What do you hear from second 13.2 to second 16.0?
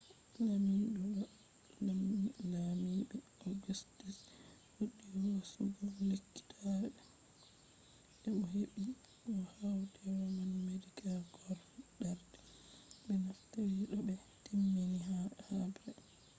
naftira to ɓe timmini haɓre